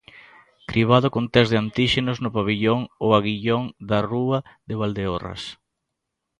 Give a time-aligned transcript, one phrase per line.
[0.69, 5.41] Cribado con tests de antíxenos no pavillón O Aguillón da Rúa de Valdeorras.